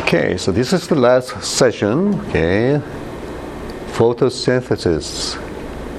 [0.00, 2.14] Okay, so this is the last session.
[2.30, 2.80] Okay,
[3.92, 5.36] photosynthesis,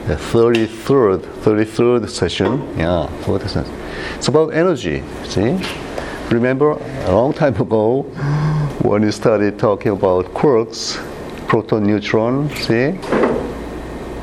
[0.07, 2.61] the 33rd, 33rd session.
[2.77, 4.17] Yeah, photosynthesis.
[4.17, 5.03] It's about energy.
[5.25, 5.55] See,
[6.29, 8.01] remember a long time ago
[8.81, 10.97] when we started talking about quarks,
[11.47, 12.49] proton, neutron.
[12.55, 12.97] See,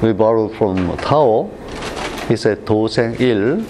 [0.02, 1.48] we borrowed from Tao.
[2.26, 3.64] He said 도생 1,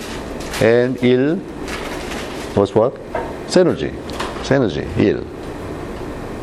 [0.66, 2.96] and 1 was what?
[3.44, 3.92] It's energy.
[4.40, 4.50] It's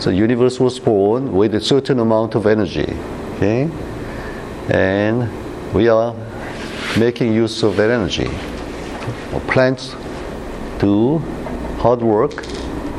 [0.08, 0.40] energy, 1.
[0.40, 2.98] So universe was born with a certain amount of energy.
[3.36, 3.70] Okay?
[4.70, 5.29] And
[5.74, 6.16] we are
[6.98, 8.29] making use of that energy.
[9.48, 9.96] Plants
[10.79, 11.18] do
[11.79, 12.46] hard work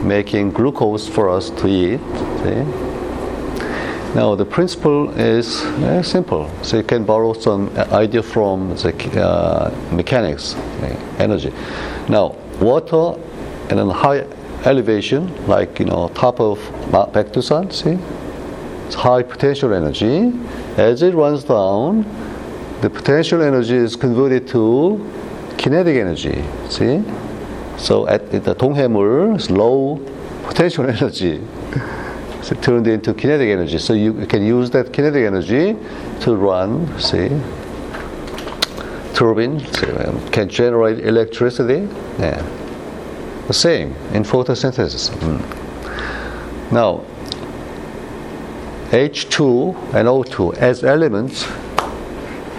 [0.02, 2.00] making glucose for us to eat.
[2.42, 2.96] See?
[4.14, 6.50] Now the principle is very simple.
[6.62, 11.52] So you can borrow some idea from the uh, mechanics, okay, energy.
[12.08, 13.20] Now water
[13.68, 14.26] and then high
[14.66, 16.58] elevation, like you know, top of
[16.90, 17.98] Mount sun, see?
[18.86, 20.32] It's high potential energy.
[20.76, 22.02] As it runs down,
[22.82, 25.00] the potential energy is converted to
[25.56, 26.44] kinetic energy.
[26.68, 27.02] See?
[27.78, 29.96] So at, the Donghaemul, it's low
[30.44, 31.40] potential energy.
[32.42, 33.78] so turned into kinetic energy.
[33.78, 35.76] So you can use that kinetic energy
[36.20, 37.28] to run, see,
[39.14, 39.60] turbine,
[40.30, 41.88] can generate electricity.
[42.18, 42.65] Yeah.
[43.46, 45.10] The same in photosynthesis.
[45.10, 46.72] Mm.
[46.72, 47.04] Now,
[48.90, 51.46] H2 and O2 as elements,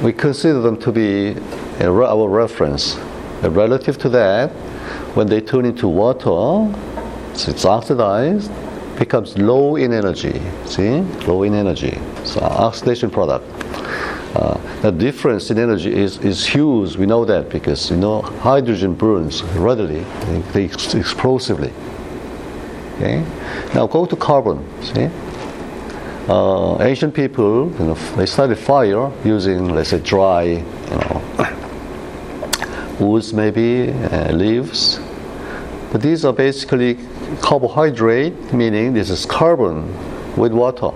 [0.01, 1.35] we consider them to be
[1.81, 2.95] our reference.
[3.41, 4.51] Relative to that,
[5.15, 6.73] when they turn into water,
[7.33, 8.51] it's oxidized,
[8.97, 10.41] becomes low in energy.
[10.65, 11.99] See, low in energy.
[12.23, 13.45] So oxidation product.
[14.37, 16.95] Uh, the difference in energy is, is huge.
[16.95, 20.05] We know that because you know hydrogen burns readily,
[20.53, 21.73] explosively.
[22.95, 23.25] Okay.
[23.73, 24.63] Now go to carbon.
[24.83, 25.09] See,
[26.29, 31.23] uh, ancient people, you know, they started fire using, let's say, dry, you know,
[32.99, 34.99] woods maybe, uh, leaves.
[35.91, 36.99] But these are basically
[37.41, 39.87] carbohydrate, meaning this is carbon
[40.35, 40.91] with water.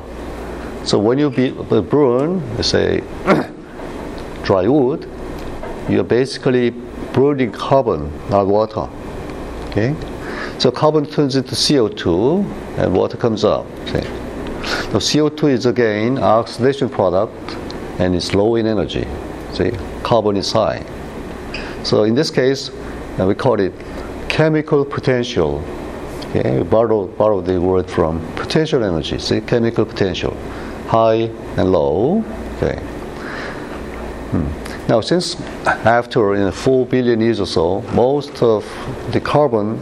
[0.83, 3.01] So when you be, burn, say,
[4.43, 5.09] dry wood,
[5.89, 6.71] you're basically
[7.13, 8.89] burning carbon, not water.
[9.69, 9.95] Okay?
[10.59, 13.65] So carbon turns into CO2 and water comes up.
[13.87, 14.01] See?
[14.91, 17.55] The CO2 is again oxidation product
[17.99, 19.07] and it's low in energy.
[19.53, 19.71] See,
[20.03, 20.85] carbon is high.
[21.83, 22.69] So in this case,
[23.19, 23.73] uh, we call it
[24.29, 25.63] chemical potential.
[26.29, 29.17] Okay, we borrow, borrow the word from potential energy.
[29.19, 30.37] See, chemical potential,
[30.91, 32.21] high and low.
[32.57, 32.77] Okay.
[34.31, 34.47] Hmm.
[34.89, 35.39] Now, since
[35.85, 38.65] after in four billion years or so, most of
[39.13, 39.81] the carbon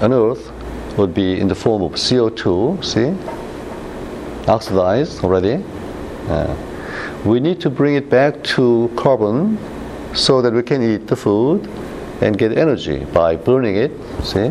[0.00, 0.52] on Earth
[0.96, 3.10] would be in the form of CO2, see,
[4.48, 5.64] oxidized already.
[7.24, 9.58] We need to bring it back to carbon
[10.14, 11.68] so that we can eat the food
[12.20, 13.90] and get energy by burning it,
[14.22, 14.50] see.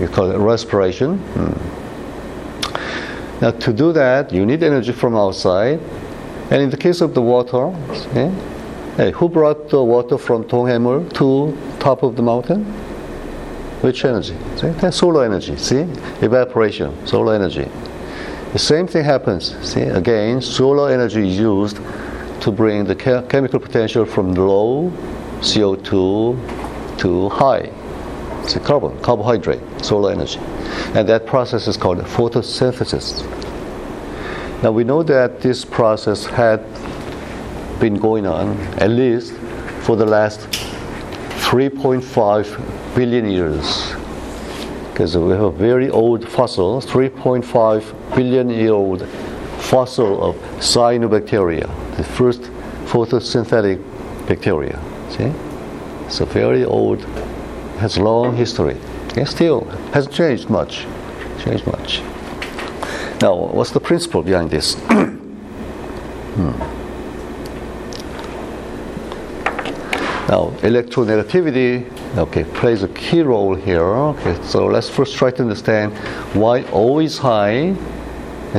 [0.00, 1.18] We call it respiration.
[1.18, 1.73] Hmm.
[3.40, 5.80] Now, to do that, you need energy from outside.
[6.50, 8.30] And in the case of the water, see,
[8.96, 12.64] hey, who brought the water from Donghaemul to top of the mountain?
[13.80, 14.36] Which energy?
[14.56, 14.68] See?
[14.68, 15.56] That's solar energy.
[15.56, 15.80] See?
[16.20, 17.68] Evaporation, solar energy.
[18.52, 19.56] The same thing happens.
[19.66, 19.82] See?
[19.82, 21.78] Again, solar energy is used
[22.40, 24.90] to bring the chemical potential from low
[25.40, 27.70] CO2 to high
[28.48, 30.40] see, carbon, carbohydrate, solar energy.
[30.94, 33.22] And that process is called photosynthesis.
[34.62, 36.64] Now we know that this process had
[37.80, 39.34] been going on at least
[39.82, 40.40] for the last
[41.50, 43.92] 3.5 billion years.
[44.90, 49.06] Because we have a very old fossil, 3.5 billion year old
[49.58, 51.66] fossil of cyanobacteria,
[51.96, 52.42] the first
[52.86, 53.82] photosynthetic
[54.26, 54.80] bacteria.
[55.10, 55.32] See?
[56.06, 57.02] It's a very old,
[57.80, 58.76] has long history.
[59.16, 60.86] And still hasn't changed much.
[61.44, 62.00] Changed much.
[63.20, 64.74] Now, what's the principle behind this?
[64.88, 66.50] hmm.
[70.28, 71.86] Now, electronegativity
[72.18, 73.82] okay, plays a key role here.
[73.82, 75.92] Okay, so let's first try to understand
[76.34, 77.74] why O is high,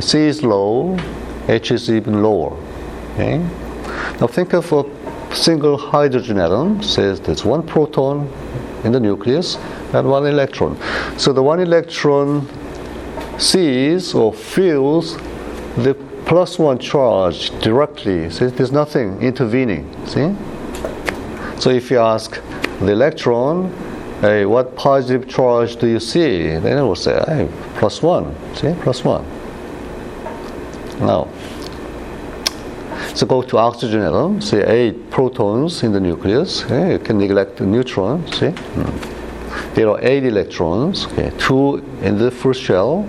[0.00, 0.98] C is low,
[1.48, 2.56] H is even lower.
[3.14, 3.38] Okay?
[4.20, 4.84] Now think of a
[5.34, 6.82] single hydrogen atom.
[6.82, 8.30] Says there's one proton
[8.84, 9.56] in the nucleus
[9.92, 10.76] and one electron.
[11.18, 12.48] So the one electron
[13.38, 15.16] sees or feels
[15.76, 15.96] the
[16.26, 18.30] plus one charge directly.
[18.30, 19.84] See, there's nothing intervening.
[20.06, 20.34] See?
[21.60, 22.40] So if you ask
[22.80, 23.72] the electron,
[24.20, 26.48] hey, what positive charge do you see?
[26.48, 27.48] Then it will say, hey,
[27.78, 28.34] plus one.
[28.54, 29.24] See, plus one.
[31.00, 31.28] Now,
[33.16, 36.64] so go to oxygen atom, see eight protons in the nucleus.
[36.64, 36.92] Okay?
[36.92, 38.50] You can neglect the neutron, see?
[38.50, 39.74] Hmm.
[39.74, 41.32] There are eight electrons, okay?
[41.38, 43.08] two in the first shell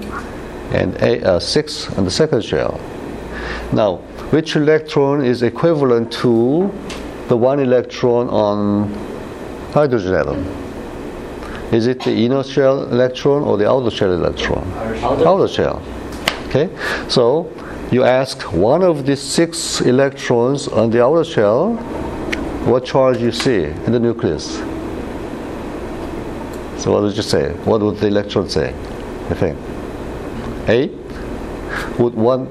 [0.72, 2.80] and eight, uh, six in the second shell.
[3.74, 3.98] Now,
[4.32, 6.72] which electron is equivalent to
[7.28, 8.94] the one electron on
[9.74, 10.46] hydrogen atom?
[11.74, 14.66] Is it the inner shell electron or the outer shell electron?
[15.04, 15.28] Outer.
[15.28, 15.84] Outer shell.
[16.48, 16.70] Okay,
[17.10, 17.52] so
[17.92, 21.76] you ask one of the six electrons on the outer shell
[22.66, 24.58] what charge you see in the nucleus.
[26.82, 27.52] So what would you say?
[27.64, 28.74] What would the electron say?
[29.30, 29.58] You think?
[30.68, 30.92] Eight?
[31.98, 32.48] Would one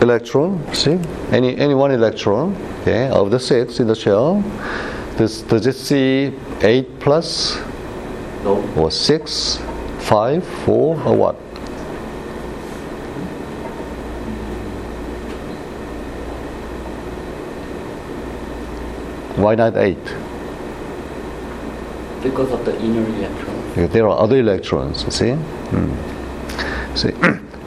[0.00, 0.98] electron, see?
[1.30, 4.42] Any any one electron, okay, of the six in the shell,
[5.18, 7.58] does does it see eight plus
[8.44, 8.62] No.
[8.76, 9.58] or six,
[9.98, 11.36] five, four, or what?
[19.44, 20.02] Why not eight?
[22.22, 23.56] Because of the inner electron.
[23.76, 25.32] Yeah, There are other electrons, see?
[25.32, 26.96] Hmm.
[26.96, 27.12] See?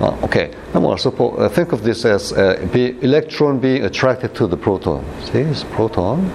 [0.02, 0.56] Ah, okay.
[0.98, 5.06] Suppose, uh, think of this as uh, be electron being attracted to the proton.
[5.26, 6.32] See, it's proton.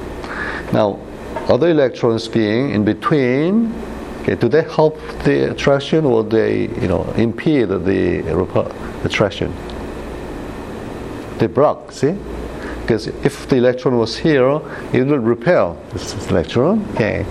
[0.72, 1.00] Now,
[1.48, 3.74] other electrons being in between,
[4.20, 8.22] okay, do they help the attraction or they, you know, impede the
[9.04, 9.52] attraction?
[11.38, 12.14] They block, see?
[12.82, 14.60] Because if the electron was here,
[14.92, 16.84] it will repel this electron.
[16.94, 17.24] Okay,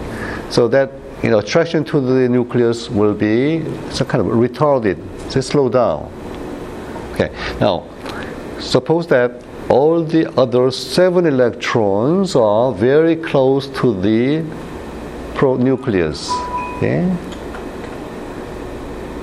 [0.49, 4.97] so that you know attraction to the nucleus will be some kind of retarded,
[5.31, 6.11] say slow down.
[7.13, 7.85] Okay, now
[8.59, 14.43] suppose that all the other seven electrons are very close to the
[15.35, 16.29] pro nucleus.
[16.77, 17.03] Okay,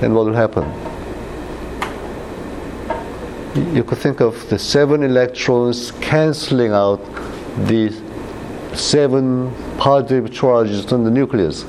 [0.01, 0.88] then what will happen?
[3.57, 6.99] You could think of the seven electrons canceling out
[7.67, 7.93] the
[8.75, 11.65] seven positive charges on the nucleus.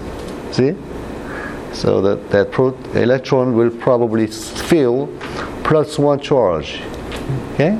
[0.51, 0.75] See?
[1.73, 5.07] So that, that pro- electron will probably feel
[5.63, 6.81] plus one charge.
[7.53, 7.79] Okay?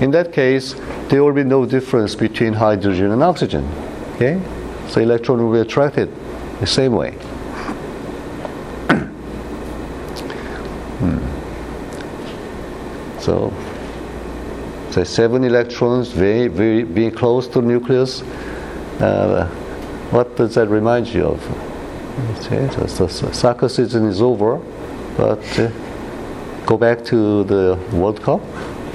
[0.00, 0.74] In that case,
[1.08, 3.64] there will be no difference between hydrogen and oxygen.
[4.14, 4.40] Okay?
[4.88, 6.10] So electron will be attracted
[6.60, 7.16] the same way.
[13.24, 13.50] So,
[14.90, 18.20] say seven electrons very, very being close to the nucleus.
[19.00, 19.46] Uh,
[20.10, 21.40] what does that remind you of?
[22.36, 24.60] Okay, so, so soccer season is over,
[25.16, 25.70] but uh,
[26.66, 28.42] go back to the World Cup.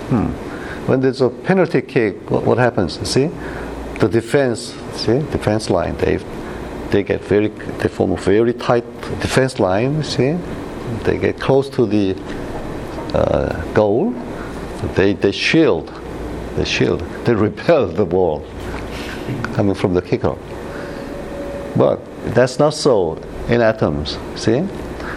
[0.09, 0.27] Hmm.
[0.87, 2.99] When there's a penalty kick, what, what happens?
[3.09, 3.31] See,
[3.99, 5.97] the defense, see, defense line.
[5.97, 6.19] They
[6.91, 8.85] they get very, they form a very tight
[9.21, 10.03] defense line.
[10.03, 10.37] See,
[11.03, 12.15] they get close to the
[13.13, 14.11] uh, goal,
[14.95, 15.87] they, they shield,
[16.55, 18.45] they shield, they repel the ball
[19.53, 20.35] coming from the kicker.
[21.75, 21.99] But
[22.33, 23.15] that's not so
[23.47, 24.61] in atoms, see?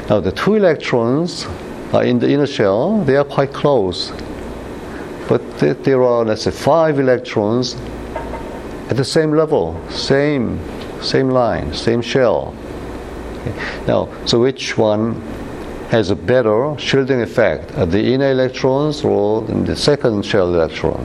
[0.08, 1.46] Now the two electrons
[1.92, 4.12] are in the inner shell, they are quite close.
[5.28, 7.74] But th- there are, let's say, five electrons
[8.88, 10.60] at the same level, same,
[11.00, 12.54] same line, same shell.
[13.40, 13.84] Okay.
[13.86, 15.22] Now, so which one
[15.92, 21.04] has a better shielding effect, uh, the inner electrons or in the second shell electron.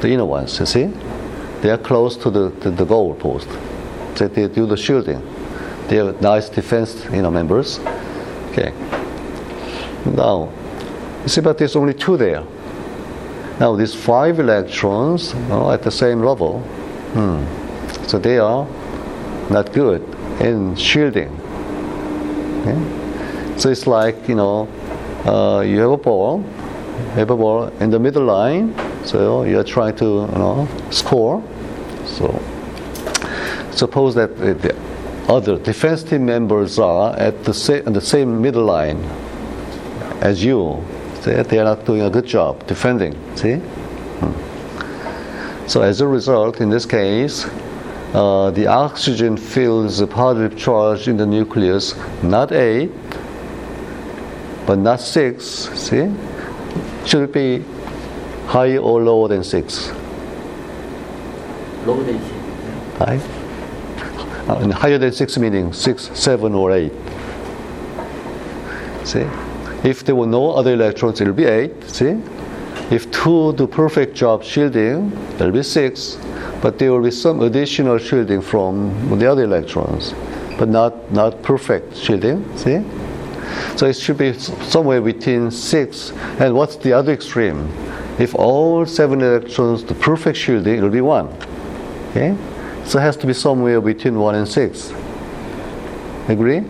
[0.00, 0.86] The inner ones, you see?
[1.60, 3.48] They are close to the, the goal post.
[4.16, 5.22] So they do the shielding.
[5.86, 7.78] They have nice defense you know, members.
[8.50, 8.72] Okay.
[10.04, 10.52] Now,
[11.22, 12.42] you see, but there's only two there.
[13.60, 16.58] Now, these five electrons are at the same level.
[17.14, 18.06] Hmm.
[18.08, 18.66] So they are
[19.48, 20.02] not good
[20.40, 21.40] in shielding.
[22.60, 23.58] Okay?
[23.58, 24.68] So it's like you know,
[25.24, 26.42] uh, you have a ball,
[27.14, 28.74] have a ball in the middle line.
[29.04, 31.42] So you're trying to you know score.
[32.06, 32.40] So
[33.72, 34.74] suppose that the- the
[35.28, 38.98] other defense team members are at the same the same middle line
[40.20, 40.78] as you.
[41.22, 43.14] See, they are not doing a good job defending.
[43.36, 43.56] See.
[44.20, 45.68] Hmm.
[45.68, 47.46] So as a result, in this case,
[48.14, 52.90] uh, the oxygen feels a positive charge in the nucleus, not eight,
[54.66, 55.44] but not six.
[55.44, 56.10] See,
[57.06, 57.64] should it be
[58.46, 59.90] higher or lower than six?
[61.86, 63.00] Lower than six.
[63.00, 63.20] Right?
[64.48, 66.92] Uh, and higher than six meaning six, seven, or eight.
[69.04, 69.26] See,
[69.84, 71.84] if there were no other electrons, it would be eight.
[71.84, 72.20] See,
[72.90, 76.18] if two do perfect job shielding, there'll be six.
[76.60, 80.14] but there will be some additional shielding from the other electrons,
[80.58, 82.84] but not, not perfect shielding, see?
[83.76, 87.68] So it should be somewhere between 6 and what's the other extreme?
[88.18, 91.26] If all 7 electrons, the perfect shielding, it will be 1.
[92.10, 92.36] Okay?
[92.84, 94.92] So it has to be somewhere between 1 and 6.
[96.28, 96.62] Agree?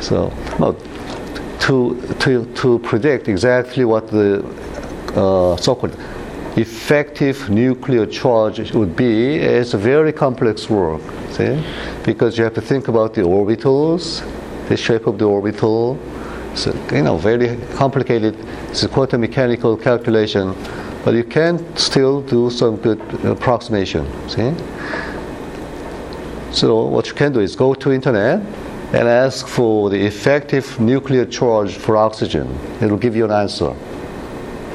[0.00, 0.76] So, well,
[1.62, 4.44] to, to, to predict exactly what the
[5.14, 5.96] uh, so-called
[6.56, 11.00] effective nuclear charge would be is a very complex work,
[11.30, 11.64] see?
[12.04, 14.22] Because you have to think about the orbitals,
[14.68, 15.98] the shape of the orbital,
[16.54, 18.36] so, you know, very complicated
[18.68, 20.54] it's a quantum mechanical calculation,
[21.04, 24.52] but you can still do some good approximation, see?
[26.52, 28.42] So what you can do is go to internet
[28.92, 32.46] and ask for the effective nuclear charge for oxygen.
[32.80, 33.74] It will give you an answer.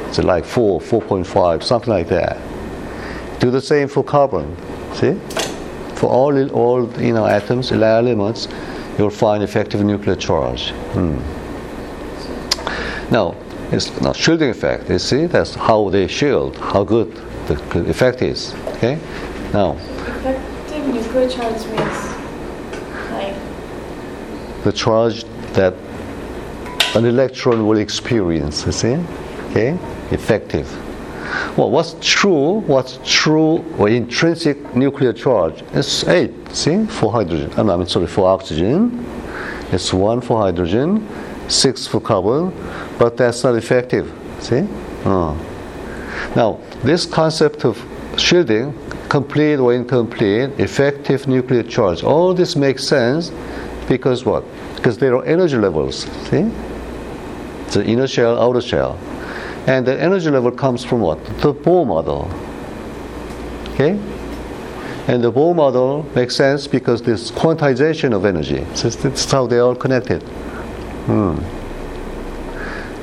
[0.07, 2.38] It's like 4, 4.5, something like that.
[3.39, 4.57] Do the same for carbon.
[4.93, 5.13] See?
[5.95, 8.47] For all, all you know, atoms, elements,
[8.97, 10.71] you'll find effective nuclear charge.
[10.93, 11.19] Hmm.
[13.12, 13.36] Now,
[13.71, 14.89] it's now shielding effect.
[14.89, 17.13] You see, that's how they shield, how good
[17.47, 18.55] the effect is.
[18.75, 19.00] Okay.
[19.53, 19.74] Now.
[19.74, 22.07] Effective nuclear charge means
[24.67, 25.74] the charge that
[26.95, 28.65] an electron will experience.
[28.65, 28.95] You see,
[29.50, 29.77] okay,
[30.12, 30.67] effective.
[31.57, 32.59] Well, what's true?
[32.74, 35.63] What's true or intrinsic nuclear charge?
[35.74, 36.31] It's eight.
[36.53, 37.51] See, for hydrogen.
[37.57, 39.05] Ah, no, I mean, sorry, for oxygen.
[39.71, 41.07] It's one for hydrogen,
[41.47, 42.53] six for carbon,
[42.97, 44.05] but that's not effective.
[44.39, 44.63] See?
[45.05, 45.36] Oh.
[46.36, 47.75] Now, this concept of
[48.17, 48.74] shielding,
[49.09, 53.31] complete or incomplete, effective nuclear charge, all this makes sense
[53.88, 54.44] because what?
[54.75, 56.03] Because there are energy levels.
[56.29, 56.50] See?
[57.72, 58.98] The inner shell, outer shell.
[59.67, 61.24] And the energy level comes from what?
[61.41, 62.32] The Bohr model.
[63.74, 64.00] Okay?
[65.08, 68.65] And the Bohr model makes sense because this quantization of energy.
[68.75, 70.22] So that's how they're all connected.
[71.08, 71.38] Hmm.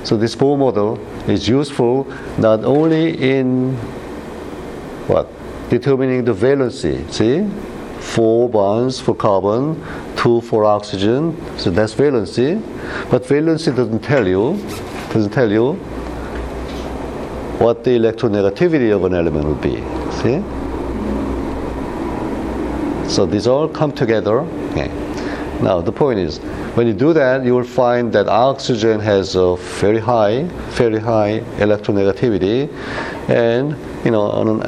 [0.05, 0.99] So this Bohr model
[1.29, 2.07] is useful
[2.39, 3.75] not only in
[5.07, 5.29] what
[5.71, 7.11] determining the valency.
[7.13, 7.49] See,
[8.01, 9.83] four bonds for carbon,
[10.25, 11.37] two for oxygen.
[11.59, 12.51] So that's valency.
[13.11, 14.57] But valency doesn't tell you
[15.13, 15.75] doesn't tell you
[17.65, 19.77] what the electronegativity of an element would be.
[20.21, 20.37] See.
[23.15, 24.39] So these all come together.
[24.71, 24.89] Okay.
[25.61, 26.39] Now the point is,
[26.77, 30.45] when you do that, you will find that oxygen has a very high,
[30.81, 32.59] very high electronegativity,
[33.29, 34.63] and you know on, an,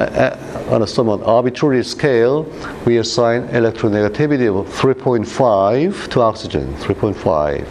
[0.68, 2.44] on a somewhat arbitrary scale,
[2.84, 7.66] we assign electronegativity of 3.5 to oxygen, 3.5,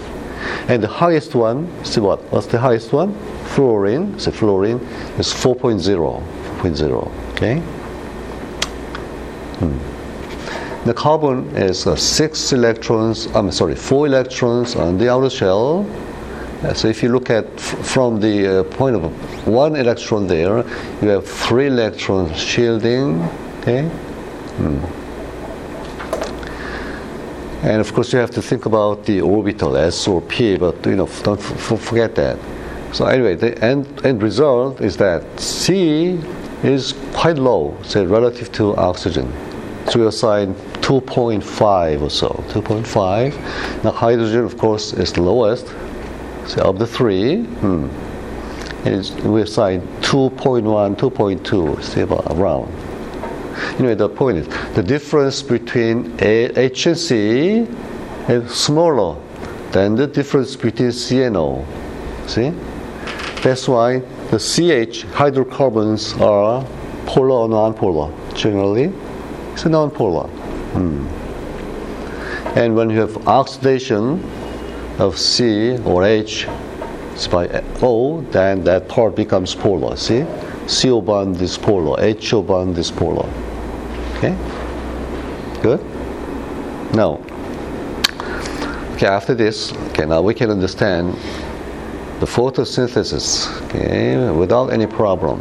[0.69, 2.21] and the highest one, see what?
[2.31, 3.13] What's the highest one?
[3.55, 4.19] Fluorine.
[4.19, 4.79] So fluorine
[5.17, 6.23] is 4.0,
[6.59, 7.31] 4.0.
[7.31, 7.59] Okay.
[9.59, 9.95] Hmm.
[10.85, 15.83] The carbon is uh, six electrons, I'm sorry, four electrons on the outer shell.
[16.65, 19.03] Uh, so if you look at from the uh, point of
[19.47, 20.65] one electron there,
[20.99, 23.21] you have three electrons shielding.
[23.59, 23.83] Okay.
[24.57, 24.83] Hmm.
[27.67, 30.95] And of course, you have to think about the orbital S or P, but you
[30.95, 32.39] know, don't f- forget that.
[32.93, 36.19] So anyway, the end, end result is that C
[36.63, 39.31] is quite low, say relative to oxygen.
[39.87, 43.83] So we assign 2.5 or so, 2.5.
[43.83, 45.67] Now hydrogen, of course, is the lowest,
[46.47, 47.43] so of the three.
[47.43, 47.87] Hmm.
[48.85, 52.71] And we assign 2.1, 2.2, say about around.
[53.79, 57.67] Anyway, the point is, the difference between A, H and C
[58.27, 59.19] is smaller
[59.71, 61.65] than the difference between C and O.
[62.27, 62.53] See?
[63.41, 63.99] That's why
[64.29, 66.63] the CH hydrocarbons are
[67.05, 68.93] polar or non-polar, generally.
[69.53, 70.27] It's non-polar.
[70.73, 71.07] Hmm.
[72.57, 74.23] And when you have oxidation
[74.99, 76.47] of C or H
[77.31, 77.47] by
[77.81, 79.95] O, then that part becomes polar.
[79.95, 80.25] See?
[80.67, 83.29] CO bond is polar, HO bond is polar.
[84.17, 84.35] Okay?
[85.61, 85.81] Good?
[86.93, 87.21] Now,
[88.95, 91.13] okay, after this, okay, now we can understand
[92.19, 95.39] the photosynthesis, okay, without any problem.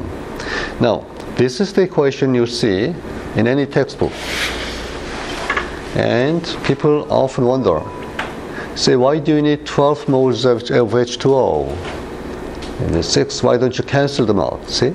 [0.81, 1.07] Now,
[1.37, 2.95] this is the equation you see
[3.37, 4.13] in any textbook.
[5.97, 7.81] And people often wonder,
[8.77, 11.69] say, why do you need 12 moles of, of H2O?
[12.81, 14.69] And the 6, why don't you cancel them out?
[14.69, 14.91] See?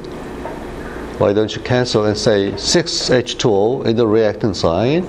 [1.20, 5.04] Why don't you cancel and say 6 H2O in the reactant side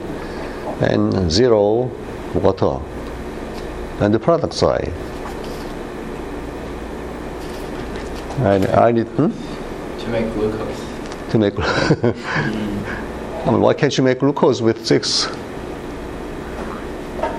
[0.80, 1.90] and 0
[2.34, 2.80] water
[4.02, 4.92] on the product side?
[8.40, 9.30] And I need, hmm?
[10.00, 11.30] To make glucose.
[11.30, 11.54] to make.
[11.54, 12.16] Glucose
[13.46, 15.28] I mean, why can't you make glucose with six?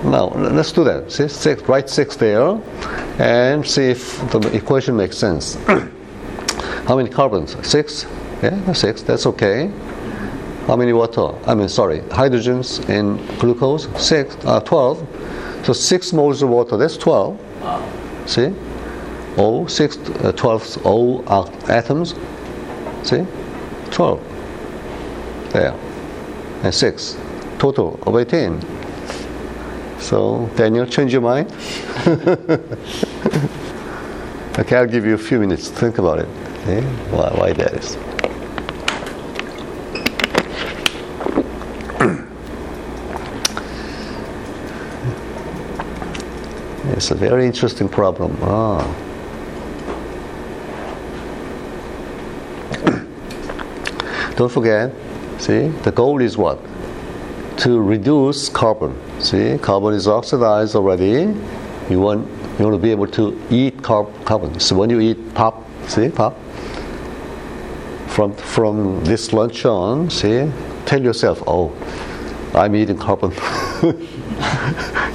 [0.04, 1.12] Now, let's do that.
[1.12, 2.60] See, six, write six there,
[3.18, 5.54] and see if the equation makes sense.
[6.86, 7.56] How many carbons?
[7.66, 8.06] Six.
[8.42, 9.02] Yeah, six.
[9.02, 9.70] That's okay.
[10.66, 11.34] How many water?
[11.46, 13.86] I mean, sorry, hydrogens in glucose?
[13.96, 14.36] Six.
[14.44, 15.06] Uh, Twelve.
[15.64, 16.76] So six moles of water.
[16.76, 17.38] That's twelve.
[18.26, 18.52] See?
[19.38, 21.22] O, six, uh, 12 O
[21.68, 22.14] atoms.
[23.02, 23.26] See?
[23.90, 24.20] 12.
[25.52, 25.74] There.
[26.62, 27.16] And 6.
[27.58, 28.60] Total of 18.
[30.02, 31.48] So, Daniel, change your mind?
[34.58, 36.26] okay, I'll give you a few minutes to think about it.
[36.62, 36.80] Okay?
[37.10, 37.96] Why, why that is.
[46.96, 48.36] It's a very interesting problem.
[48.42, 48.84] Ah.
[54.36, 54.92] Don't forget,
[55.38, 56.58] see, the goal is what?
[57.62, 58.92] To reduce carbon.
[59.20, 61.32] See, carbon is oxidized already.
[61.88, 62.26] You want
[62.58, 64.58] you want to be able to eat carb, carbon.
[64.58, 66.36] So when you eat pop, see, pop,
[68.08, 70.50] from from this lunch on, see,
[70.86, 71.72] tell yourself, oh,
[72.52, 73.30] I'm eating carbon.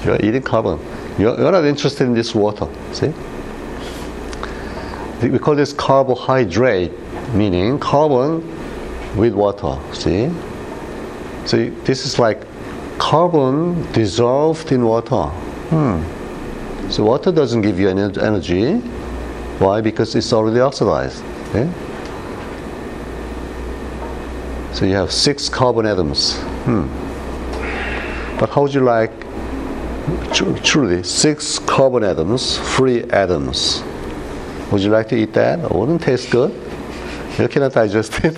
[0.06, 0.80] you're eating carbon.
[1.20, 2.70] You're, you're not interested in this water.
[2.94, 3.13] See,
[5.27, 6.94] we call this carbohydrate,
[7.34, 8.42] meaning carbon
[9.18, 9.77] with water.
[9.94, 10.32] See?
[11.48, 12.42] So this is like
[12.98, 15.24] carbon dissolved in water.
[15.70, 16.01] Hmm.
[16.92, 18.75] So water doesn't give you any energy.
[19.60, 19.80] Why?
[19.80, 21.24] Because it's already oxidized.
[21.50, 21.72] Okay?
[24.74, 26.36] So you have six carbon atoms.
[26.66, 26.88] Hmm.
[28.38, 29.12] But how would you like
[30.34, 33.84] tr- truly six carbon atoms, free atoms?
[34.74, 35.60] Would you like to eat that?
[35.60, 36.51] It wouldn't taste good.
[37.39, 38.36] You cannot digest it.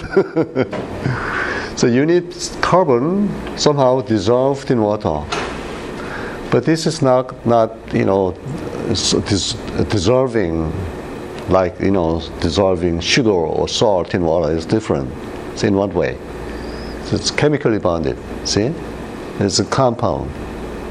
[1.80, 5.24] so you need carbon somehow dissolved in water.
[6.52, 8.34] But this is not, not you know,
[8.90, 9.54] dis-
[9.88, 10.74] dissolving
[11.48, 15.10] like, you know, dissolving sugar or salt in water is different.
[15.54, 16.18] It's in one way.
[17.06, 18.74] So it's chemically bonded, see?
[19.39, 20.30] It's a compound.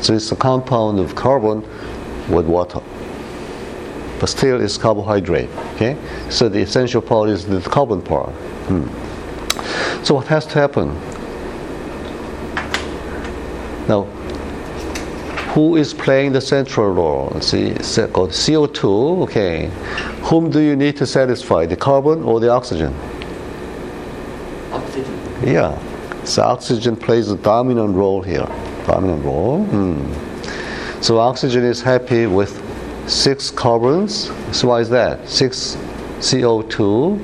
[0.03, 1.61] So it's a compound of carbon
[2.31, 2.81] with water
[4.19, 5.51] but still it's carbohydrate.
[5.75, 5.97] Okay,
[6.31, 8.31] so the essential part is the carbon part.
[8.67, 9.08] Hmm.
[10.05, 10.89] So what has to happen?
[13.89, 14.05] Now,
[15.55, 17.41] who is playing the central role?
[17.41, 17.75] See,
[18.13, 19.23] called CO2.
[19.25, 19.71] Okay,
[20.23, 21.67] whom do you need to satisfy?
[21.67, 22.95] The carbon or the oxygen?
[24.73, 25.19] Oxygen.
[25.43, 25.77] Yeah.
[26.25, 28.47] So oxygen plays a dominant role here.
[28.87, 29.65] Dominant role.
[29.65, 31.03] Hmm.
[31.03, 32.63] So oxygen is happy with
[33.09, 34.31] six carbons.
[34.53, 35.27] So why is that?
[35.29, 35.77] Six
[36.19, 37.19] CO2.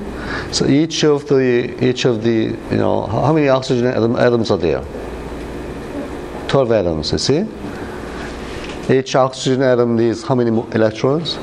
[0.52, 4.82] So each of the each of the you know how many oxygen atoms are there?
[6.48, 7.12] Twelve atoms.
[7.12, 7.46] You see.
[8.88, 11.38] Each oxygen atom needs how many electrons?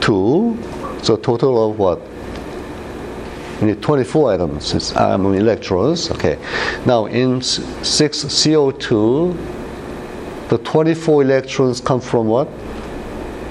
[0.00, 0.56] Two.
[1.02, 2.00] So total of what?
[3.60, 6.12] We need 24 atoms, it's, mean electrons.
[6.12, 6.38] Okay.
[6.86, 9.36] Now in 6 CO2,
[10.48, 12.48] the 24 electrons come from what?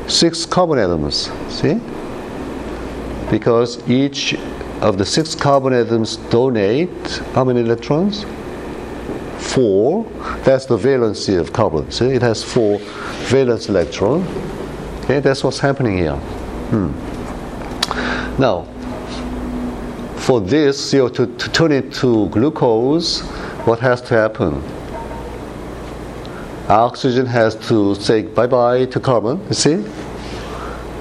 [0.07, 1.29] 6 carbon atoms.
[1.49, 1.81] See?
[3.29, 4.35] Because each
[4.81, 6.89] of the 6 carbon atoms donate
[7.33, 8.25] how many electrons?
[9.53, 10.03] 4.
[10.43, 11.91] That's the valency of carbon.
[11.91, 12.05] See?
[12.05, 12.79] It has 4
[13.29, 14.21] valence electron.
[15.03, 16.15] Okay, that's what's happening here.
[16.15, 16.91] Hmm.
[18.39, 18.65] Now,
[20.17, 23.21] for this CO2 to turn into glucose,
[23.65, 24.61] what has to happen?
[26.67, 29.85] Oxygen has to say bye bye to carbon, you see?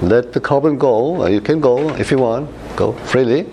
[0.03, 3.47] Let the carbon go, uh, you can go if you want, go freely.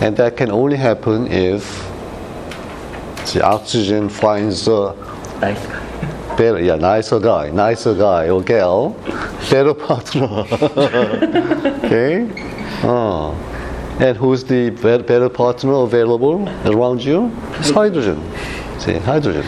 [0.00, 1.62] And that can only happen if
[3.34, 4.94] the oxygen finds a
[5.40, 5.66] Nice.
[6.38, 8.90] better, yeah, nicer guy, nicer guy or girl,
[9.50, 10.26] better partner.
[11.84, 12.26] okay?
[12.82, 13.34] Oh.
[14.00, 17.30] And who's the better partner available around you?
[17.58, 18.18] It's hydrogen.
[18.78, 19.44] See, hydrogen.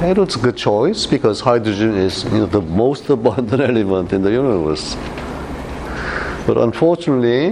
[0.00, 4.22] And it's a good choice because hydrogen is you know, the most abundant element in
[4.22, 4.94] the universe.
[6.46, 7.50] But unfortunately,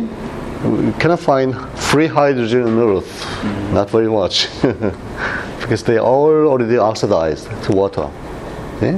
[0.64, 3.42] we cannot find free hydrogen on Earth.
[3.72, 4.48] Not very much.
[5.60, 8.08] because they are all already oxidized to water.
[8.76, 8.92] Okay?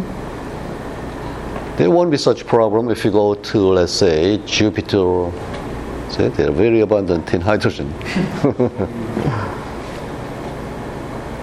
[1.78, 5.32] There won't be such problem if you go to, let's say, Jupiter.
[6.11, 7.94] See, they're very abundant in hydrogen.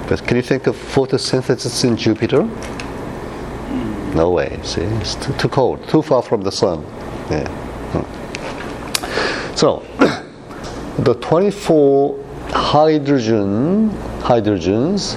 [0.07, 2.43] but can you think of photosynthesis in Jupiter?
[4.15, 4.59] No way.
[4.63, 6.85] See, it's too, too cold, too far from the sun.
[7.29, 7.49] Yeah.
[9.55, 9.83] So,
[10.99, 13.89] the 24 hydrogen
[14.19, 15.15] hydrogens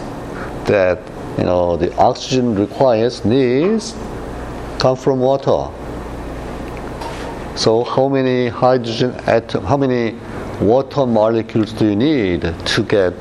[0.67, 0.99] that
[1.39, 3.95] you know the oxygen requires needs
[4.79, 5.71] come from water.
[7.57, 10.17] So how many hydrogen atom how many
[10.61, 13.15] water molecules do you need to get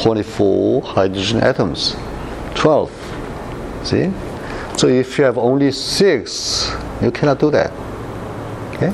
[0.00, 1.96] 24 hydrogen atoms?
[2.54, 2.90] 12.
[3.84, 4.10] See?
[4.76, 7.72] So if you have only 6, you cannot do that.
[8.74, 8.92] Okay?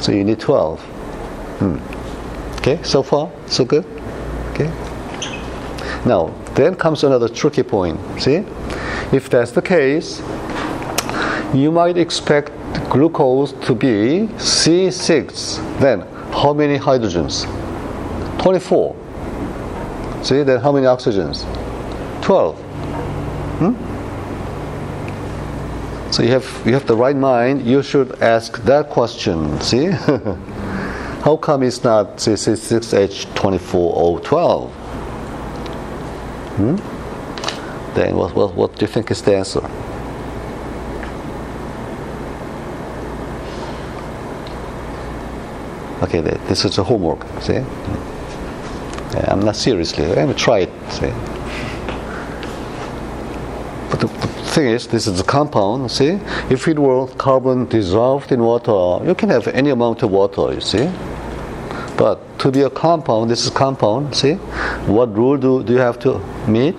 [0.00, 0.80] So you need 12.
[0.80, 2.58] Hmm.
[2.58, 3.84] Okay, so far, so good?
[4.52, 4.70] Okay?
[6.06, 7.98] Now, then comes another tricky point.
[8.20, 8.44] See?
[9.12, 10.20] If that's the case,
[11.52, 12.52] you might expect
[12.88, 15.80] glucose to be C6.
[15.80, 16.00] Then,
[16.32, 17.46] how many hydrogens?
[18.40, 19.03] 24.
[20.24, 21.44] See, then how many oxygens?
[22.22, 22.58] 12.
[23.58, 23.74] Hmm?
[26.10, 27.66] So you have you have the right mind.
[27.66, 29.60] You should ask that question.
[29.60, 29.86] See,
[31.24, 34.70] how come it's not C6H24O12?
[36.56, 36.76] Hmm?
[37.94, 39.60] Then what, what what do you think is the answer?
[46.02, 47.26] Okay, this is a homework.
[47.42, 47.62] See,
[49.28, 50.04] I'm not seriously.
[50.06, 50.70] I'm gonna try it.
[53.90, 56.18] But the, the thing is, this is a compound, see?
[56.50, 60.60] If it were carbon dissolved in water, you can have any amount of water, you
[60.60, 60.90] see?
[61.96, 64.34] But to be a compound, this is compound, see?
[64.86, 66.74] What rule do, do you have to meet?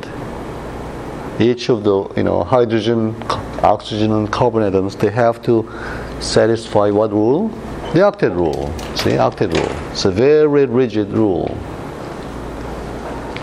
[1.40, 3.16] Each of the, you know, hydrogen,
[3.64, 5.70] oxygen, and carbon atoms, they have to
[6.20, 7.48] satisfy what rule?
[7.94, 9.12] The octet rule, see?
[9.12, 9.92] Octet rule.
[9.92, 11.58] It's a very rigid rule.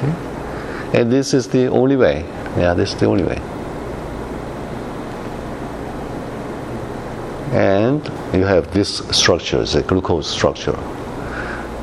[0.03, 0.99] Okay?
[0.99, 2.25] And this is the only way.
[2.57, 3.41] Yeah, this is the only way.
[7.53, 10.79] and you have this structure, the glucose structure.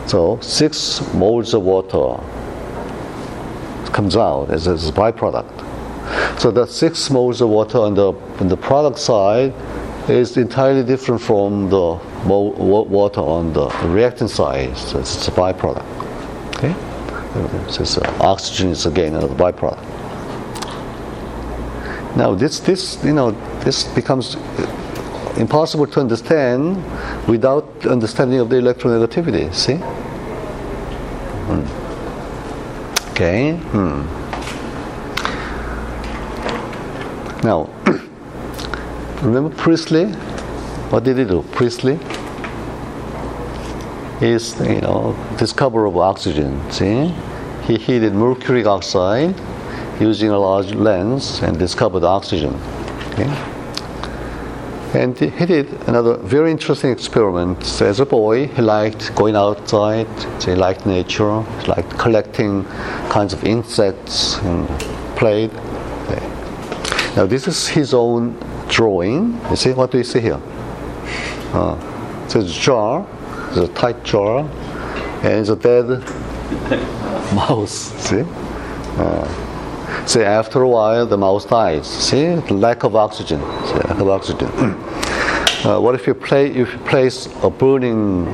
[0.08, 2.20] So six moles of water
[3.94, 6.40] comes out as a byproduct.
[6.40, 9.54] So the six moles of water on the on the product side
[10.10, 14.76] is entirely different from the water on the reactant side.
[14.76, 16.09] So it's a byproduct.
[17.70, 19.86] So oxygen is again another byproduct.
[22.16, 23.32] Now this this you know
[23.64, 24.36] this becomes
[25.38, 26.84] impossible to understand
[27.28, 29.54] without understanding of the electronegativity.
[29.54, 29.76] See?
[31.46, 31.66] Hmm.
[33.12, 33.54] Okay.
[33.72, 34.02] Hmm.
[37.44, 37.70] Now,
[39.22, 40.08] remember Priestley?
[40.90, 41.44] What did he do?
[41.52, 42.00] Priestley
[44.22, 46.60] is, you know, discoverer of oxygen.
[46.72, 47.14] See?
[47.66, 49.36] He heated mercury oxide
[50.00, 52.54] using a large lens and discovered oxygen.
[53.12, 53.30] Okay?
[54.94, 57.64] And he did another very interesting experiment.
[57.64, 60.08] So as a boy, he liked going outside,
[60.42, 62.66] so he liked nature, he liked collecting
[63.10, 64.68] kinds of insects and
[65.16, 65.52] played.
[67.16, 68.38] Now, this is his own
[68.70, 69.42] drawing.
[69.50, 70.40] You see, what do you see here?
[71.52, 71.76] Uh,
[72.30, 73.06] so it's a jar,
[73.58, 74.40] a tight jar,
[75.24, 75.88] and a dead
[77.36, 77.92] mouse.
[78.04, 78.24] See?
[78.98, 79.46] Uh,
[80.06, 81.88] See, after a while, the mouse dies.
[81.88, 83.40] See, lack of oxygen.
[83.40, 84.48] See, lack of oxygen.
[85.66, 86.48] uh, what if you play?
[86.48, 88.26] If you place a burning,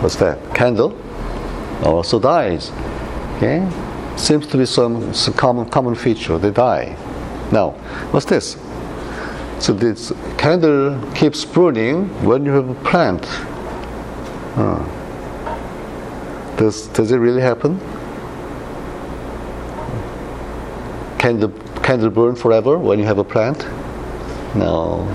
[0.00, 0.38] what's that?
[0.54, 0.96] Candle,
[1.82, 2.70] also dies.
[3.36, 3.68] Okay,
[4.16, 6.38] seems to be some, some common common feature.
[6.38, 6.96] They die.
[7.52, 7.72] Now,
[8.10, 8.56] what's this?
[9.58, 13.26] So this candle keeps burning when you have a plant.
[14.56, 14.84] Uh,
[16.56, 17.80] does does it really happen?
[21.24, 21.48] can the
[21.80, 23.64] candle burn forever when you have a plant?
[24.54, 25.06] No.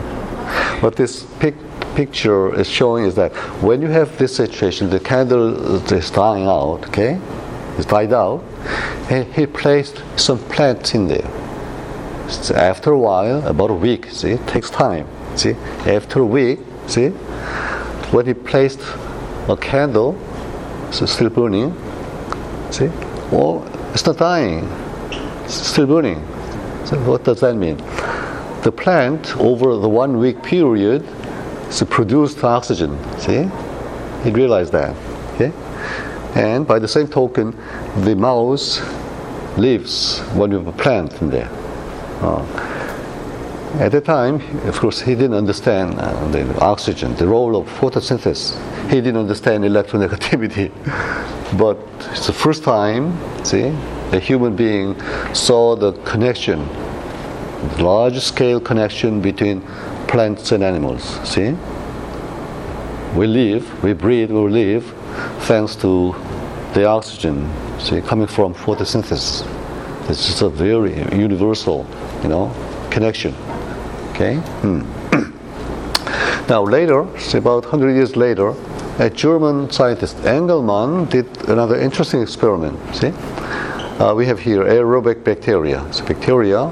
[0.82, 1.62] What this pic-
[1.94, 6.80] picture is showing is that when you have this situation, the candle is dying out,
[6.88, 7.22] okay?
[7.78, 8.44] It's died out,
[9.12, 11.30] and he placed some plants in there.
[12.28, 15.06] So after a while, about a week, see, it takes time.
[15.36, 15.54] See,
[15.86, 17.10] after a week, see,
[18.10, 18.82] when he placed
[19.50, 20.18] a candle,
[20.92, 21.74] so still burning,
[22.72, 22.88] see,
[23.32, 24.68] well, it's not dying
[25.44, 26.20] It's still burning.
[26.86, 27.78] So what does that mean?
[28.64, 31.06] The plant over the one week period
[31.70, 32.98] so produced oxygen.
[33.20, 33.50] See?
[34.24, 34.96] He realized that.
[35.36, 35.52] Okay?
[36.36, 37.56] And by the same token,
[38.04, 38.82] the mouse
[39.58, 41.50] lives when you have a plant in there.
[42.22, 42.44] Uh,
[43.80, 48.56] at the time, of course, he didn't understand uh, the oxygen, the role of photosynthesis.
[48.90, 50.72] He didn't understand electronegativity.
[51.58, 51.78] but
[52.12, 53.74] it's the first time, see,
[54.12, 54.96] a human being
[55.34, 56.68] saw the connection,
[57.80, 59.62] large scale connection between
[60.08, 61.04] plants and animals.
[61.28, 61.56] See?
[63.16, 64.86] we live, we breathe, we live
[65.42, 66.16] thanks to
[66.74, 67.50] the oxygen,
[67.80, 69.48] see, coming from photosynthesis.
[70.10, 71.88] It's just a very universal,
[72.22, 72.54] you know,
[72.92, 73.34] connection.
[74.12, 74.36] Okay.
[74.62, 74.82] Hmm.
[76.50, 77.02] now later,
[77.34, 78.54] about 100 years later,
[79.00, 82.78] a German scientist Engelmann did another interesting experiment.
[82.94, 83.08] See,
[83.98, 85.86] uh, we have here aerobic bacteria.
[85.88, 86.68] It's a bacteria.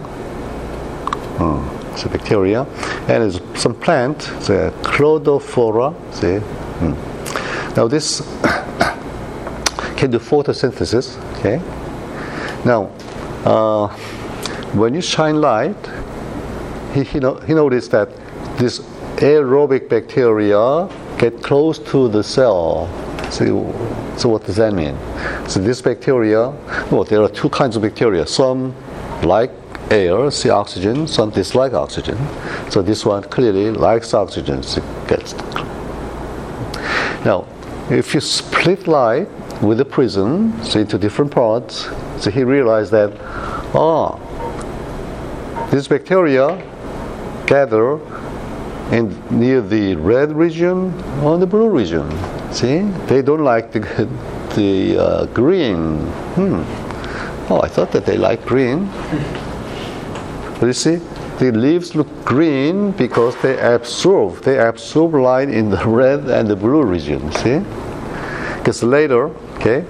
[1.38, 1.94] Hmm.
[1.94, 2.64] It's a bacteria,
[3.08, 5.96] and it's some plant, the Cladophora.
[6.14, 6.40] See.
[6.40, 7.74] Hmm.
[7.76, 8.20] Now this
[9.98, 11.18] can do photosynthesis.
[11.38, 11.62] Okay.
[12.66, 12.92] Now,
[13.46, 13.88] uh,
[14.74, 15.78] when you shine light,
[16.94, 18.10] he, he, no, he noticed that
[18.58, 18.80] this
[19.18, 22.88] aerobic bacteria get close to the cell.
[23.32, 23.46] So,
[24.18, 24.98] so what does that mean?
[25.50, 26.50] So this bacteria,
[26.92, 28.26] well, there are two kinds of bacteria.
[28.26, 28.76] Some
[29.24, 29.52] like
[29.90, 32.18] air, see oxygen, some dislike oxygen.
[32.70, 34.64] So this one clearly likes oxygen.
[34.64, 35.34] So it gets.
[37.26, 37.48] Now,
[37.90, 39.28] if you split light
[39.62, 41.88] with a prism, so into different parts,
[42.20, 43.12] so he realized that,
[43.74, 44.18] ah,
[45.72, 46.62] this bacteria
[47.48, 48.00] gather
[48.92, 52.10] in near the red region or the blue region.
[52.52, 53.80] See, they don't like the
[54.56, 56.00] the uh, green.
[56.36, 56.64] Hmm.
[57.52, 58.90] Oh, I thought that they like green.
[60.60, 60.96] But you see,
[61.40, 66.56] the leaves look green because they absorb they absorb light in the red and the
[66.56, 67.32] blue region.
[67.34, 67.62] See,
[68.58, 69.86] because later, okay,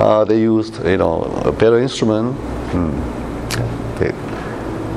[0.00, 2.34] uh, they used you know a better instrument.
[2.72, 2.94] Hmm.
[3.98, 4.12] They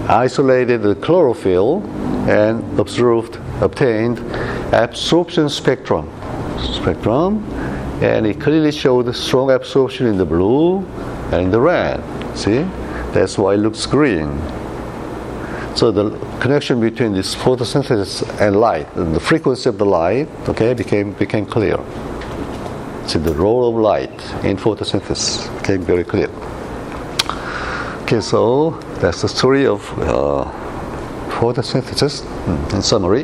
[0.08, 1.82] isolated the chlorophyll
[2.30, 4.20] and observed obtained
[4.72, 6.08] absorption spectrum.
[6.60, 7.44] Spectrum
[8.02, 10.86] and it clearly showed strong absorption in the blue
[11.32, 12.04] and in the red.
[12.38, 12.62] See?
[13.14, 14.40] That's why it looks green.
[15.76, 20.74] So the connection between this photosynthesis and light and the frequency of the light okay
[20.76, 21.78] became became clear.
[23.08, 26.30] See the role of light in photosynthesis became very clear.
[28.04, 30.69] Okay so that's the story of uh,
[31.40, 33.24] photosynthesis hmm, in summary.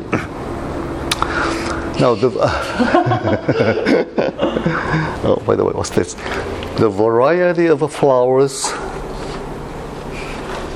[1.99, 2.31] now, the,
[5.25, 6.13] oh, by the way, what's this?
[6.79, 8.71] The variety of flowers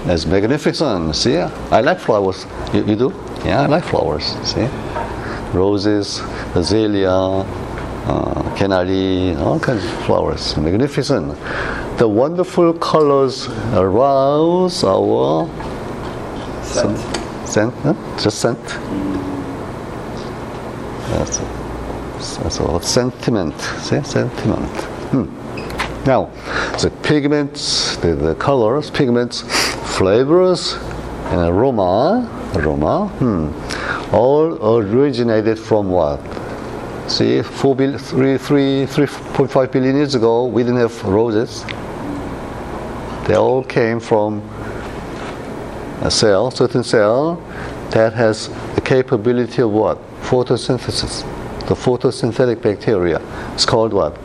[0.08, 1.16] is magnificent.
[1.16, 2.46] See, I like flowers.
[2.74, 3.14] You, you do?
[3.46, 4.36] Yeah, I like flowers.
[4.44, 4.68] See,
[5.54, 6.20] roses,
[6.56, 10.58] azalea, uh, canary, all kinds of flowers.
[10.58, 11.38] Magnificent.
[12.00, 15.48] The wonderful colors arouse our
[16.70, 17.09] Scent.
[17.50, 17.94] Scent, huh?
[18.20, 18.64] just scent.
[21.10, 21.38] That's,
[22.38, 22.80] that's all.
[22.80, 24.70] Sentiment, see, sentiment.
[25.12, 25.26] Hmm.
[26.06, 26.26] Now,
[26.82, 29.42] the pigments, the, the colors, pigments,
[29.98, 30.74] flavors,
[31.32, 36.20] and aroma, aroma, hmm, all originated from what?
[37.08, 41.66] See, four bil- three, three, 3.5 billion years ago, we didn't have roses.
[43.28, 44.42] They all came from
[46.02, 47.36] a cell, certain cell,
[47.92, 49.98] that has the capability of what?
[50.22, 51.24] Photosynthesis.
[51.68, 53.22] The photosynthetic bacteria.
[53.54, 54.16] It's called what?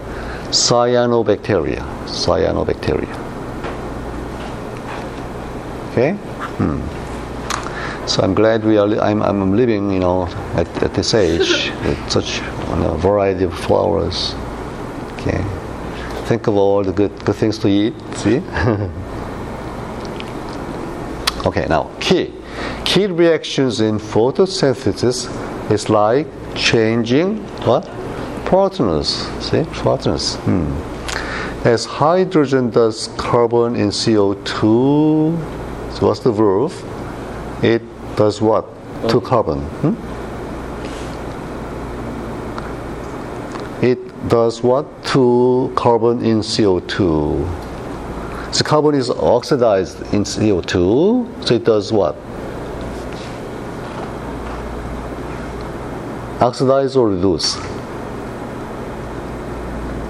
[0.51, 1.83] Cyanobacteria.
[2.07, 3.13] Cyanobacteria.
[5.91, 6.13] Okay?
[6.59, 8.07] Hmm.
[8.07, 8.87] So I'm glad we are.
[8.87, 13.45] Li- I'm, I'm living, you know, at, at this age with such you know, variety
[13.45, 14.35] of flowers.
[15.15, 15.43] Okay.
[16.27, 17.95] Think of all the good good things to eat.
[18.17, 18.41] See.
[21.47, 22.33] Okay, now key.
[22.87, 25.29] Key reactions in photosynthesis
[25.71, 27.85] is like changing what?
[28.47, 29.29] Partners.
[29.41, 29.65] See?
[29.83, 30.37] Partners.
[30.37, 30.73] Hmm.
[31.67, 34.61] As hydrogen does carbon in CO2,
[35.93, 36.73] so what's the verb?
[37.63, 37.83] It
[38.17, 38.65] does what?
[39.11, 39.61] To carbon.
[39.83, 39.95] Hmm?
[43.85, 45.05] It does what?
[45.07, 47.64] To carbon in CO2.
[48.55, 52.15] So carbon is oxidized in CO2, so it does what?
[56.41, 57.57] Oxidize or reduce?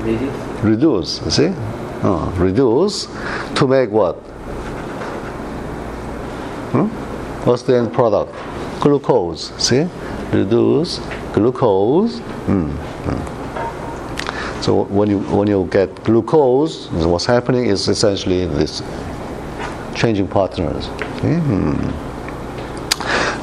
[0.02, 0.62] Reduce.
[0.62, 1.54] Reduce, see?
[2.02, 3.06] Uh, reduce
[3.54, 4.16] to make what?
[6.72, 6.88] Hmm?
[7.48, 8.30] What's the end product?
[8.78, 9.88] Glucose, see?
[10.32, 10.98] Reduce
[11.32, 12.18] glucose.
[12.18, 12.68] Hmm.
[12.68, 13.33] Hmm.
[14.64, 18.82] So when you when you get glucose, what's happening is essentially this
[19.94, 20.88] changing partners.
[21.16, 21.36] Okay?
[21.36, 21.74] Hmm.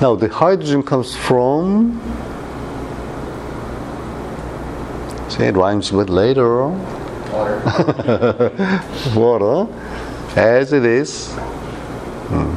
[0.01, 2.01] Now the hydrogen comes from.
[5.29, 6.69] See, it rhymes with later
[7.29, 7.61] Water.
[9.15, 9.71] water
[10.35, 11.31] as it is.
[12.31, 12.55] Hmm.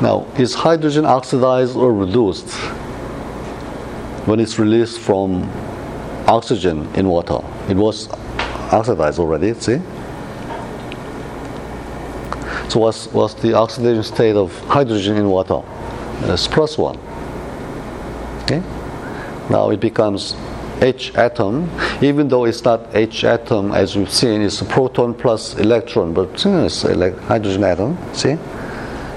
[0.00, 2.48] Now, is hydrogen oxidized or reduced?
[4.26, 5.42] when it's released from
[6.32, 7.40] oxygen in water.
[7.68, 8.08] It was
[8.72, 9.78] oxidized already, see?
[12.70, 15.56] So what's, what's the oxidation state of hydrogen in water?
[15.56, 16.98] Uh, it's plus one.
[18.44, 18.62] Okay?
[19.50, 20.34] Now it becomes
[20.80, 25.54] H atom, even though it's not H atom as we've seen, it's a proton plus
[25.58, 28.38] electron, but it's a hydrogen atom, see?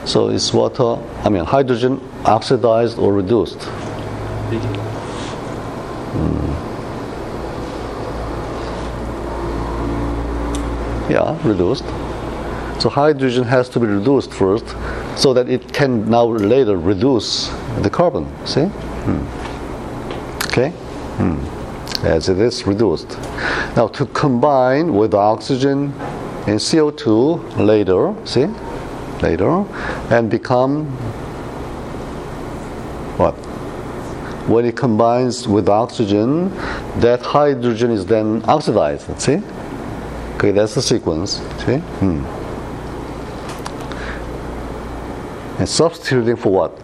[0.05, 3.59] So it's water, I mean hydrogen oxidized or reduced.
[11.09, 11.83] Yeah, reduced.
[12.79, 14.65] So hydrogen has to be reduced first
[15.15, 17.47] so that it can now later reduce
[17.79, 18.25] the carbon.
[18.45, 18.65] See?
[18.65, 20.47] Hmm.
[20.47, 20.69] Okay?
[21.17, 22.05] Hmm.
[22.05, 23.17] As it is reduced.
[23.75, 25.93] Now to combine with oxygen
[26.47, 28.47] and CO2 later, see?
[29.21, 29.65] Later,
[30.11, 30.85] and become
[33.17, 33.33] what?
[34.47, 36.49] When it combines with oxygen,
[36.99, 39.19] that hydrogen is then oxidized.
[39.19, 39.41] See?
[40.35, 41.37] Okay, that's the sequence.
[41.65, 41.77] See?
[41.77, 42.25] Hmm.
[45.59, 46.75] And substituting for what?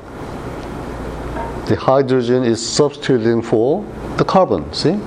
[1.68, 3.86] The hydrogen is substituting for
[4.16, 4.74] the carbon.
[4.74, 4.98] See?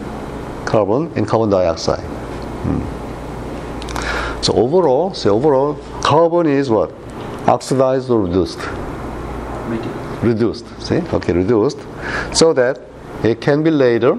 [0.67, 2.05] Carbon and carbon dioxide.
[2.65, 2.83] Hmm.
[4.43, 6.93] So overall, see overall, carbon is what?
[7.49, 8.59] Oxidized or reduced?
[9.69, 10.23] Reduced.
[10.23, 10.83] Reduced.
[10.83, 11.01] See?
[11.15, 11.79] Okay, reduced.
[12.35, 12.79] So that
[13.23, 14.19] it can be later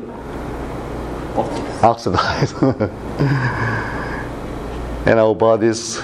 [1.84, 2.56] oxidized.
[5.06, 6.02] and our bodies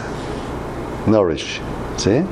[1.07, 1.59] nourish.
[1.97, 2.23] See?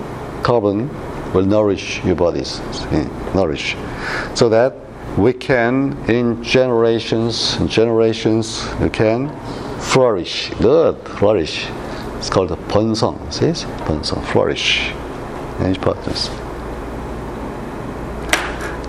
[0.43, 0.89] Carbon
[1.33, 2.61] will nourish your bodies.
[2.71, 3.03] See?
[3.33, 3.75] Nourish.
[4.35, 4.75] So that
[5.17, 9.29] we can, in generations and generations, we can
[9.79, 10.51] flourish.
[10.61, 11.67] Good, flourish.
[12.17, 13.31] It's called a ponsong.
[13.33, 13.65] See?
[13.85, 14.91] Ponsong, flourish.
[15.59, 16.29] Any partners.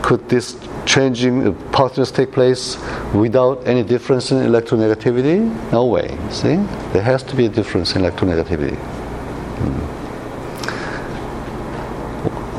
[0.02, 0.54] Could this
[0.86, 2.76] changing partners take place
[3.14, 5.40] without any difference in electronegativity?
[5.72, 6.16] No way.
[6.30, 6.56] See?
[6.92, 8.76] There has to be a difference in electronegativity.
[8.76, 10.00] Hmm.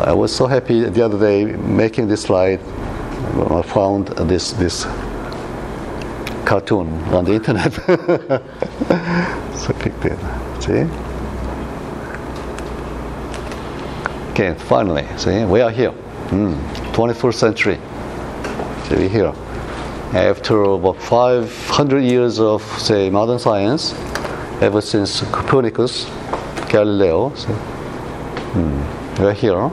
[0.01, 2.59] I was so happy the other day making this slide.
[3.51, 4.85] I found this this
[6.45, 7.73] cartoon on the internet.
[9.55, 10.19] so I picked it.
[10.59, 10.87] See?
[14.31, 15.91] Okay, finally, see, we are here.
[16.31, 16.53] Hmm.
[16.93, 17.79] 21st century.
[18.91, 19.33] We're here.
[20.13, 23.93] After about 500 years of, say, modern science,
[24.61, 26.09] ever since Copernicus,
[26.67, 29.71] Galileo, so, hmm, we're here.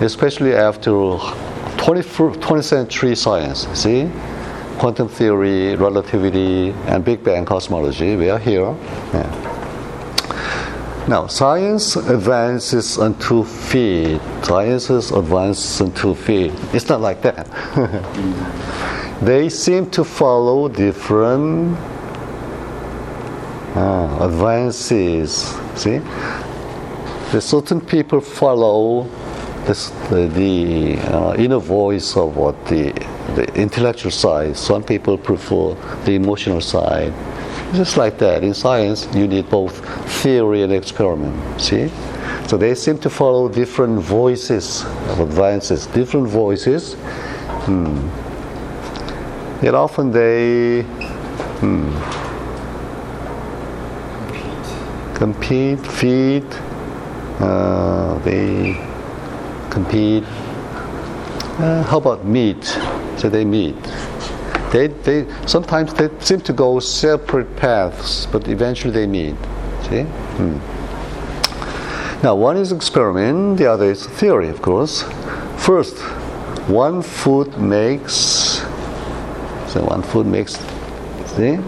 [0.00, 4.10] Especially after 20th, 20th century science, see?
[4.78, 8.74] Quantum theory, relativity, and Big Bang cosmology, we are here.
[9.14, 9.51] Yeah.
[11.08, 14.20] Now, science advances on two feet.
[14.42, 16.52] Science advances on two feet.
[16.72, 17.46] It's not like that.
[19.20, 21.76] they seem to follow different
[23.74, 25.58] uh, advances.
[25.74, 25.98] See,
[27.32, 29.08] the certain people follow
[29.66, 32.92] this, the, the uh, inner voice of what the
[33.34, 34.56] the intellectual side.
[34.56, 37.12] Some people prefer the emotional side.
[37.74, 39.82] Just like that, in science, you need both
[40.20, 41.58] theory and experiment.
[41.58, 41.88] See?
[42.46, 46.94] So they seem to follow different voices of advances, different voices.
[47.64, 47.96] Hmm.
[49.64, 50.82] Yet often they
[51.62, 51.88] hmm,
[55.14, 56.44] compete, feed,
[57.40, 58.74] uh, they
[59.70, 60.24] compete.
[61.58, 62.64] Uh, how about meet?
[63.16, 63.76] So they meet
[64.72, 69.36] they, they sometimes they seem to go separate paths, but eventually they meet.
[69.82, 70.02] See?
[70.02, 70.56] Hmm.
[72.22, 75.02] Now, one is experiment, the other is theory, of course.
[75.58, 75.98] First,
[76.68, 78.62] one food makes.
[79.68, 80.56] So one food makes.
[81.36, 81.58] See?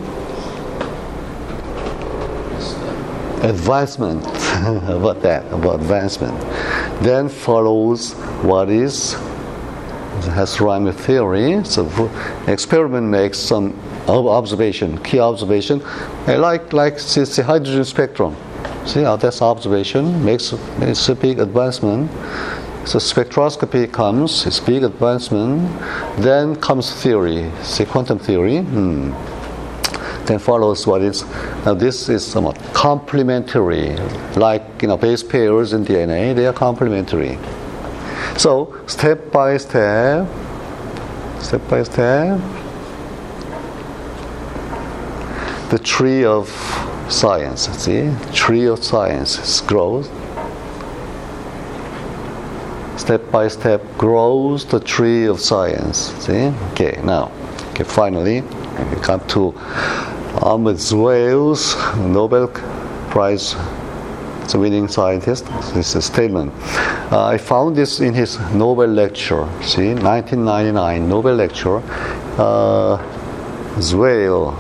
[3.43, 4.25] Advancement
[4.89, 6.41] about that, about advancement.
[7.03, 9.15] Then follows what is
[10.27, 11.65] has rhyme theory.
[11.65, 12.11] So
[12.47, 13.79] experiment makes some
[14.09, 15.81] observation, key observation,
[16.27, 18.37] like like the hydrogen spectrum.
[18.87, 22.11] See that's observation makes makes a big advancement.
[22.87, 25.71] So spectroscopy comes, it's big advancement.
[26.19, 28.59] Then comes theory, see quantum theory.
[28.59, 29.13] Hmm.
[30.27, 31.25] Then follows what is
[31.65, 33.97] now this is somewhat complementary,
[34.37, 36.35] like you know base pairs in DNA.
[36.35, 37.39] They are complementary.
[38.37, 40.29] So, step by step,
[41.41, 42.41] step by step,
[45.71, 46.49] the tree of
[47.09, 48.11] science, see?
[48.33, 50.11] Tree of science grows.
[53.05, 56.11] step by step grows the tree of science.
[56.25, 56.47] See?
[56.73, 57.31] Okay, now,
[57.71, 59.53] okay, finally, we come to
[60.41, 62.49] Ahmed Zewail's Nobel
[63.11, 63.57] Prize
[64.53, 65.47] winning scientist.
[65.73, 66.53] This is a statement.
[67.11, 69.49] Uh, I found this in his Nobel lecture.
[69.63, 71.79] See, 1999 Nobel lecture.
[72.37, 72.99] Uh,
[73.79, 74.55] Zewail.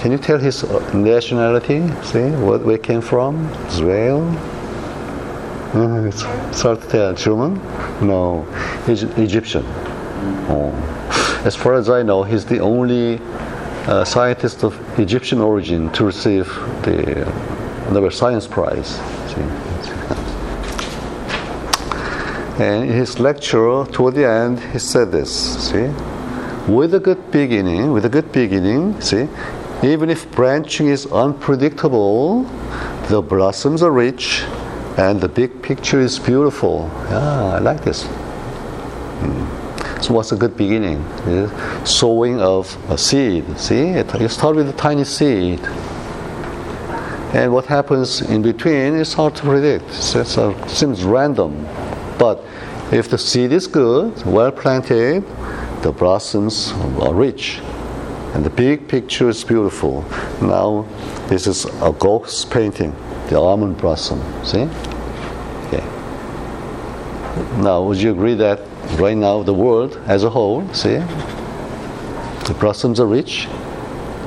[0.00, 0.64] Can you tell his
[0.94, 1.86] nationality?
[2.02, 3.48] See, what where came from?
[3.68, 4.22] Zewail.
[5.74, 7.14] Uh, it's hard to tell.
[7.14, 7.60] German?
[8.00, 8.44] No,
[8.86, 9.64] he's Egyptian.
[10.48, 10.72] Oh.
[11.44, 13.20] As far as I know, he's the only
[13.86, 16.46] uh, scientist of Egyptian origin to receive
[16.82, 17.26] the
[17.90, 19.00] Nobel Science Prize.
[19.32, 19.42] See?
[22.62, 25.30] And in his lecture, toward the end, he said this.
[25.70, 25.90] See,
[26.70, 29.28] with a good beginning, with a good beginning, see,
[29.82, 32.42] even if branching is unpredictable,
[33.08, 34.44] the blossoms are rich,
[34.98, 36.90] and the big picture is beautiful.
[37.08, 38.04] Yeah, I like this.
[38.04, 40.02] Hmm.
[40.02, 41.02] So, what's a good beginning?
[41.86, 43.58] Sowing of a seed.
[43.58, 45.60] See, you start with a tiny seed
[47.32, 49.88] and what happens in between is hard to predict.
[49.90, 51.64] It seems random.
[52.18, 52.44] But
[52.92, 55.24] if the seed is good, well planted,
[55.82, 57.60] the blossoms are rich.
[58.34, 60.04] And the big picture is beautiful.
[60.42, 60.86] Now,
[61.28, 62.94] this is a Gogh's painting,
[63.28, 64.20] the almond blossom.
[64.44, 64.68] See?
[65.66, 65.84] Okay.
[67.62, 68.60] Now, would you agree that
[68.98, 70.98] right now the world as a whole, see,
[72.46, 73.46] the blossoms are rich,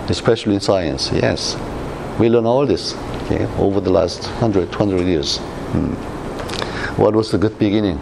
[0.07, 1.11] especially in science?
[1.11, 1.57] Yes.
[2.19, 5.37] We learn all this okay, over the last 100, 200 years.
[5.37, 5.93] Hmm.
[7.01, 7.97] What was the good beginning?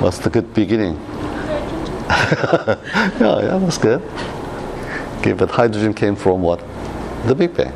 [0.00, 0.94] What's the good beginning?
[2.08, 2.78] yeah,
[3.20, 4.02] yeah, that's good.
[5.18, 6.60] Okay, but hydrogen came from what?
[7.26, 7.72] The Big Bang.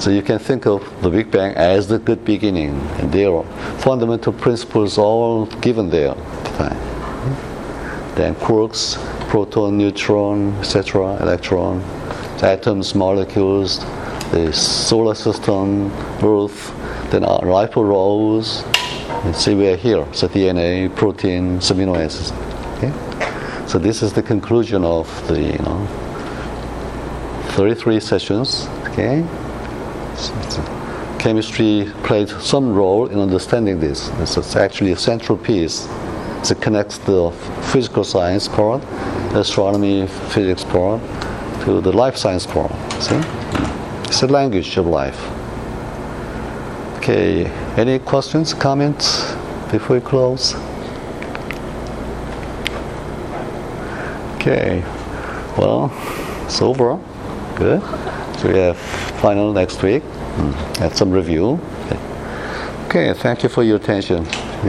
[0.00, 3.44] So you can think of the Big Bang as the good beginning, and there are
[3.78, 6.14] fundamental principles all given there.
[8.14, 8.98] Then quarks,
[9.32, 11.80] proton, neutron, etc., electron,
[12.42, 13.78] atoms, molecules,
[14.30, 15.90] the solar system,
[16.22, 16.70] Earth,
[17.10, 18.62] then our ribose.
[19.24, 20.06] You see, we are here.
[20.12, 22.30] So DNA, protein, amino acids.
[22.76, 22.92] Okay?
[23.66, 25.86] So this is the conclusion of the you know
[27.56, 28.66] 33 sessions.
[28.88, 29.24] Okay.
[31.18, 34.10] Chemistry played some role in understanding this.
[34.20, 35.88] It's actually a central piece.
[36.50, 37.30] It connects the
[37.72, 38.82] physical science part,
[39.34, 41.00] astronomy, physics part,
[41.64, 42.72] to the life science part.
[43.02, 43.20] See?
[44.04, 45.20] It's the language of life.
[46.98, 49.34] Okay, any questions, comments
[49.70, 50.54] before we close?
[54.36, 54.82] Okay,
[55.56, 55.92] well,
[56.44, 56.98] it's over.
[57.56, 57.80] Good.
[58.38, 58.76] So we have
[59.20, 60.02] final next week.
[60.02, 60.76] Mm.
[60.78, 61.60] Have some review.
[61.86, 61.98] Okay.
[62.86, 64.26] okay, thank you for your attention.